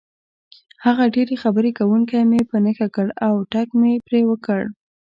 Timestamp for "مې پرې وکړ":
3.79-4.61